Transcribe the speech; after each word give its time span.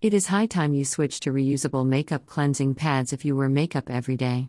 It 0.00 0.14
is 0.14 0.28
high 0.28 0.46
time 0.46 0.74
you 0.74 0.84
switch 0.84 1.18
to 1.20 1.32
reusable 1.32 1.84
makeup 1.84 2.24
cleansing 2.24 2.76
pads 2.76 3.12
if 3.12 3.24
you 3.24 3.34
wear 3.34 3.48
makeup 3.48 3.90
every 3.90 4.16
day. 4.16 4.48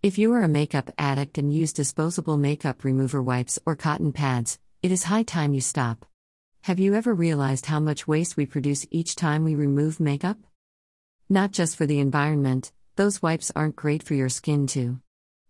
If 0.00 0.16
you 0.16 0.32
are 0.32 0.44
a 0.44 0.48
makeup 0.48 0.92
addict 0.96 1.38
and 1.38 1.52
use 1.52 1.72
disposable 1.72 2.36
makeup 2.36 2.84
remover 2.84 3.20
wipes 3.20 3.58
or 3.66 3.74
cotton 3.74 4.12
pads, 4.12 4.60
it 4.80 4.92
is 4.92 5.02
high 5.02 5.24
time 5.24 5.54
you 5.54 5.60
stop. 5.60 6.06
Have 6.60 6.78
you 6.78 6.94
ever 6.94 7.12
realized 7.12 7.66
how 7.66 7.80
much 7.80 8.06
waste 8.06 8.36
we 8.36 8.46
produce 8.46 8.86
each 8.92 9.16
time 9.16 9.42
we 9.42 9.56
remove 9.56 9.98
makeup? 9.98 10.38
Not 11.28 11.50
just 11.50 11.74
for 11.74 11.84
the 11.84 11.98
environment, 11.98 12.70
those 12.94 13.20
wipes 13.20 13.50
aren't 13.56 13.74
great 13.74 14.04
for 14.04 14.14
your 14.14 14.28
skin, 14.28 14.68
too. 14.68 15.00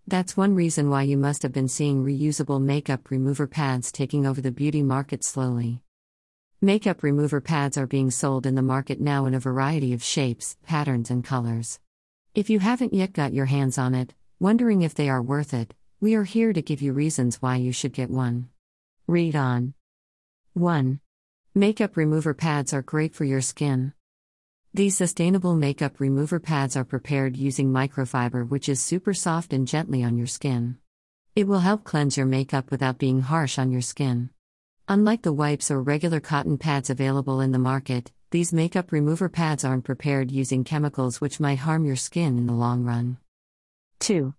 That's 0.07 0.35
one 0.35 0.55
reason 0.55 0.89
why 0.89 1.03
you 1.03 1.19
must 1.19 1.43
have 1.43 1.53
been 1.53 1.69
seeing 1.69 2.07
reusable 2.07 2.59
makeup 2.59 3.11
remover 3.11 3.47
pads 3.47 3.93
taking 3.93 4.25
over 4.25 4.41
the 4.41 4.51
beauty 4.51 4.83
market 4.83 5.23
slowly. 5.23 5.83
Makeup 6.63 7.03
remover 7.03 7.41
pads 7.41 7.77
are 7.77 7.87
being 7.87 8.11
sold 8.11 8.47
in 8.47 8.55
the 8.55 8.63
market 8.63 9.01
now 9.01 9.27
in 9.27 9.35
a 9.35 9.41
variety 9.41 9.93
of 9.93 10.03
shapes, 10.03 10.57
patterns, 10.67 11.11
and 11.11 11.25
colors. 11.25 11.81
If 12.35 12.51
you 12.51 12.59
haven't 12.59 12.95
yet 12.95 13.13
got 13.13 13.33
your 13.33 13.47
hands 13.47 13.79
on 13.79 13.95
it, 13.95 14.15
Wondering 14.43 14.81
if 14.81 14.95
they 14.95 15.11
are 15.11 15.21
worth 15.21 15.53
it, 15.53 15.75
we 16.01 16.15
are 16.15 16.25
here 16.25 16.55
to 16.55 16.63
give 16.63 16.81
you 16.81 16.95
reasons 16.95 17.43
why 17.43 17.57
you 17.57 17.73
should 17.73 17.93
get 17.93 18.09
one. 18.09 18.49
Read 19.07 19.37
on. 19.37 19.75
1. 20.55 20.99
Makeup 21.55 21.95
remover 21.95 22.33
pads 22.33 22.73
are 22.73 22.81
great 22.81 23.15
for 23.15 23.27
your 23.27 23.43
skin. 23.43 23.93
These 24.73 24.97
sustainable 24.97 25.55
makeup 25.55 26.01
remover 26.01 26.41
pads 26.41 26.75
are 26.75 26.87
prepared 26.87 27.37
using 27.37 27.71
microfiber, 27.71 28.49
which 28.49 28.67
is 28.67 28.81
super 28.81 29.13
soft 29.13 29.53
and 29.53 29.69
gently 29.69 30.03
on 30.03 30.17
your 30.17 30.27
skin. 30.27 30.79
It 31.37 31.47
will 31.47 31.59
help 31.59 31.85
cleanse 31.85 32.17
your 32.17 32.25
makeup 32.25 32.71
without 32.71 32.97
being 32.97 33.21
harsh 33.21 33.59
on 33.59 33.71
your 33.71 33.83
skin. 33.83 34.31
Unlike 34.91 35.23
the 35.23 35.33
wipes 35.33 35.71
or 35.71 35.81
regular 35.81 36.19
cotton 36.19 36.59
pads 36.59 36.91
available 36.91 37.41
in 37.41 37.53
the 37.53 37.61
market, 37.61 38.11
these 38.33 38.53
makeup 38.53 38.91
remover 38.91 39.29
pads 39.29 39.65
aren't 39.65 39.85
prepared 39.85 40.33
using 40.33 40.65
chemicals 40.65 41.21
which 41.21 41.39
might 41.39 41.61
harm 41.61 41.85
your 41.85 41.95
skin 41.95 42.37
in 42.37 42.47
the 42.49 42.53
long 42.53 42.83
run. 42.83 43.17
2. 44.01 44.35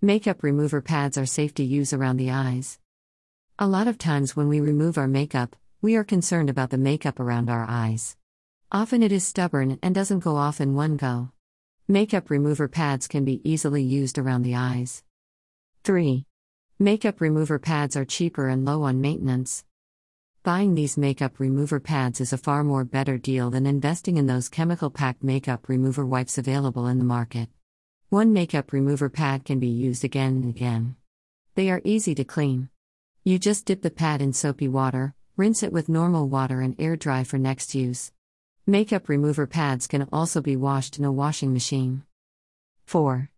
Makeup 0.00 0.42
remover 0.42 0.80
pads 0.80 1.16
are 1.16 1.24
safe 1.24 1.54
to 1.54 1.62
use 1.62 1.92
around 1.92 2.16
the 2.16 2.32
eyes. 2.32 2.80
A 3.60 3.68
lot 3.68 3.86
of 3.86 3.96
times 3.96 4.34
when 4.34 4.48
we 4.48 4.58
remove 4.58 4.98
our 4.98 5.06
makeup, 5.06 5.54
we 5.80 5.94
are 5.94 6.02
concerned 6.02 6.50
about 6.50 6.70
the 6.70 6.78
makeup 6.78 7.20
around 7.20 7.48
our 7.48 7.64
eyes. 7.68 8.16
Often 8.72 9.04
it 9.04 9.12
is 9.12 9.24
stubborn 9.24 9.78
and 9.84 9.94
doesn't 9.94 10.24
go 10.24 10.34
off 10.34 10.60
in 10.60 10.74
one 10.74 10.96
go. 10.96 11.30
Makeup 11.86 12.28
remover 12.28 12.66
pads 12.66 13.06
can 13.06 13.24
be 13.24 13.40
easily 13.48 13.84
used 13.84 14.18
around 14.18 14.42
the 14.42 14.56
eyes. 14.56 15.04
3. 15.84 16.26
Makeup 16.80 17.20
remover 17.20 17.60
pads 17.60 17.96
are 17.96 18.04
cheaper 18.04 18.48
and 18.48 18.64
low 18.64 18.82
on 18.82 19.00
maintenance. 19.00 19.64
Buying 20.44 20.74
these 20.74 20.98
makeup 20.98 21.38
remover 21.38 21.78
pads 21.78 22.20
is 22.20 22.32
a 22.32 22.36
far 22.36 22.64
more 22.64 22.84
better 22.84 23.16
deal 23.16 23.48
than 23.48 23.64
investing 23.64 24.16
in 24.16 24.26
those 24.26 24.48
chemical 24.48 24.90
packed 24.90 25.22
makeup 25.22 25.68
remover 25.68 26.04
wipes 26.04 26.36
available 26.36 26.88
in 26.88 26.98
the 26.98 27.04
market. 27.04 27.48
One 28.08 28.32
makeup 28.32 28.72
remover 28.72 29.08
pad 29.08 29.44
can 29.44 29.60
be 29.60 29.68
used 29.68 30.02
again 30.02 30.42
and 30.42 30.48
again. 30.48 30.96
They 31.54 31.70
are 31.70 31.80
easy 31.84 32.12
to 32.16 32.24
clean. 32.24 32.70
You 33.22 33.38
just 33.38 33.66
dip 33.66 33.82
the 33.82 33.90
pad 33.92 34.20
in 34.20 34.32
soapy 34.32 34.66
water, 34.66 35.14
rinse 35.36 35.62
it 35.62 35.72
with 35.72 35.88
normal 35.88 36.28
water, 36.28 36.60
and 36.60 36.74
air 36.76 36.96
dry 36.96 37.22
for 37.22 37.38
next 37.38 37.72
use. 37.76 38.10
Makeup 38.66 39.08
remover 39.08 39.46
pads 39.46 39.86
can 39.86 40.08
also 40.12 40.40
be 40.40 40.56
washed 40.56 40.98
in 40.98 41.04
a 41.04 41.12
washing 41.12 41.52
machine. 41.52 42.02
4. 42.86 43.30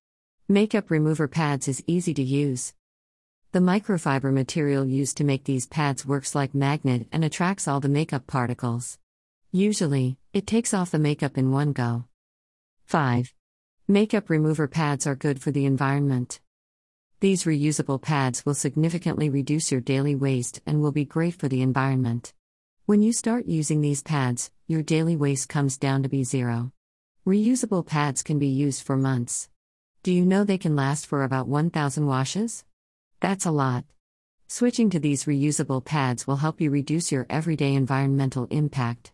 Makeup 0.48 0.90
remover 0.90 1.28
pads 1.28 1.68
is 1.68 1.84
easy 1.86 2.14
to 2.14 2.22
use. 2.22 2.72
The 3.54 3.60
microfiber 3.60 4.32
material 4.32 4.84
used 4.84 5.16
to 5.18 5.22
make 5.22 5.44
these 5.44 5.68
pads 5.68 6.04
works 6.04 6.34
like 6.34 6.56
magnet 6.56 7.06
and 7.12 7.24
attracts 7.24 7.68
all 7.68 7.78
the 7.78 7.88
makeup 7.88 8.26
particles. 8.26 8.98
Usually, 9.52 10.18
it 10.32 10.44
takes 10.44 10.74
off 10.74 10.90
the 10.90 10.98
makeup 10.98 11.38
in 11.38 11.52
one 11.52 11.72
go. 11.72 12.06
5. 12.86 13.32
Makeup 13.86 14.28
remover 14.28 14.66
pads 14.66 15.06
are 15.06 15.14
good 15.14 15.40
for 15.40 15.52
the 15.52 15.66
environment. 15.66 16.40
These 17.20 17.44
reusable 17.44 18.02
pads 18.02 18.44
will 18.44 18.54
significantly 18.54 19.30
reduce 19.30 19.70
your 19.70 19.80
daily 19.80 20.16
waste 20.16 20.60
and 20.66 20.82
will 20.82 20.90
be 20.90 21.04
great 21.04 21.36
for 21.36 21.46
the 21.46 21.62
environment. 21.62 22.34
When 22.86 23.02
you 23.02 23.12
start 23.12 23.46
using 23.46 23.80
these 23.80 24.02
pads, 24.02 24.50
your 24.66 24.82
daily 24.82 25.14
waste 25.14 25.48
comes 25.48 25.78
down 25.78 26.02
to 26.02 26.08
be 26.08 26.24
zero. 26.24 26.72
Reusable 27.24 27.86
pads 27.86 28.24
can 28.24 28.40
be 28.40 28.48
used 28.48 28.82
for 28.82 28.96
months. 28.96 29.48
Do 30.02 30.10
you 30.12 30.26
know 30.26 30.42
they 30.42 30.58
can 30.58 30.74
last 30.74 31.06
for 31.06 31.22
about 31.22 31.46
1,000 31.46 32.04
washes? 32.04 32.64
That's 33.24 33.46
a 33.46 33.50
lot. 33.50 33.84
Switching 34.48 34.90
to 34.90 35.00
these 35.00 35.24
reusable 35.24 35.82
pads 35.82 36.26
will 36.26 36.36
help 36.36 36.60
you 36.60 36.68
reduce 36.68 37.10
your 37.10 37.24
everyday 37.30 37.72
environmental 37.72 38.46
impact. 38.50 39.12